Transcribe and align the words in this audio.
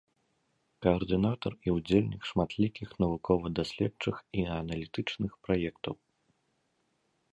Каардынатар 0.83 1.53
і 1.67 1.75
ўдзельнік 1.75 2.23
шматлікіх 2.31 2.89
навукова-даследчых 3.05 4.15
і 4.41 4.49
аналітычных 4.61 5.31
праектаў. 5.49 5.95